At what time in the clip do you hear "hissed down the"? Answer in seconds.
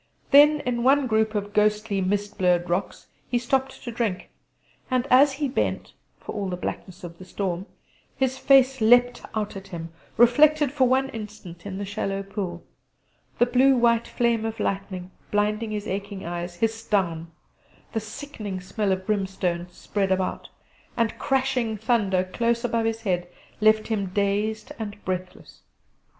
16.55-17.99